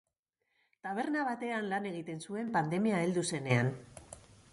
Taberna 0.85 1.25
batean 1.27 1.67
lan 1.73 1.85
egiten 1.89 2.23
zuen 2.29 2.49
pandemia 2.57 3.03
heldu 3.03 3.25
zenean. 3.37 3.71